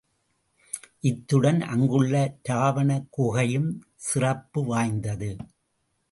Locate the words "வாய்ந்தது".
4.65-5.35